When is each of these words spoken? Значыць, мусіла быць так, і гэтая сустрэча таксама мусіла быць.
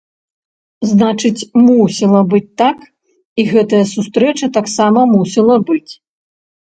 Значыць, 0.93 1.47
мусіла 1.65 2.21
быць 2.33 2.47
так, 2.61 2.79
і 3.43 3.47
гэтая 3.53 3.85
сустрэча 3.93 4.53
таксама 4.59 4.99
мусіла 5.17 5.55
быць. 5.69 5.91